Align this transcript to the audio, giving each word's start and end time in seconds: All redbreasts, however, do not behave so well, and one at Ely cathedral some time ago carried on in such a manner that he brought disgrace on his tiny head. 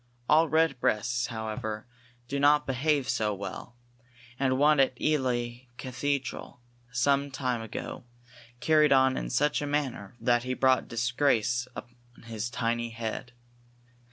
All 0.27 0.49
redbreasts, 0.49 1.27
however, 1.27 1.85
do 2.27 2.39
not 2.39 2.65
behave 2.65 3.07
so 3.07 3.35
well, 3.35 3.75
and 4.39 4.57
one 4.57 4.79
at 4.79 4.99
Ely 4.99 5.65
cathedral 5.77 6.59
some 6.91 7.29
time 7.29 7.61
ago 7.61 8.05
carried 8.59 8.91
on 8.91 9.15
in 9.15 9.29
such 9.29 9.61
a 9.61 9.67
manner 9.67 10.15
that 10.19 10.41
he 10.41 10.55
brought 10.55 10.87
disgrace 10.87 11.67
on 11.75 12.23
his 12.23 12.49
tiny 12.49 12.89
head. 12.89 13.33